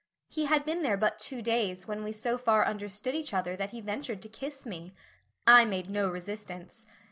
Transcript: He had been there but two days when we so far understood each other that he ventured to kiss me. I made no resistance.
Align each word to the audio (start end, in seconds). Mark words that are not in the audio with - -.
He 0.29 0.45
had 0.45 0.65
been 0.65 0.81
there 0.81 0.97
but 0.97 1.19
two 1.19 1.43
days 1.43 1.87
when 1.87 2.03
we 2.03 2.11
so 2.11 2.35
far 2.39 2.65
understood 2.65 3.13
each 3.13 3.35
other 3.35 3.55
that 3.55 3.69
he 3.69 3.81
ventured 3.81 4.23
to 4.23 4.29
kiss 4.29 4.65
me. 4.65 4.93
I 5.45 5.63
made 5.63 5.91
no 5.91 6.09
resistance. 6.09 6.87